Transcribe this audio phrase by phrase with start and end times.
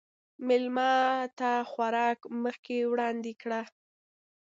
[0.47, 0.91] مېلمه
[1.37, 3.61] ته خوراک مخکې وړاندې کړه.